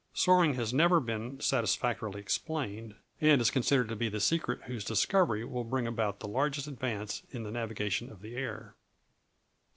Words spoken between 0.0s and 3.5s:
Soaring has never been satisfactorily explained, and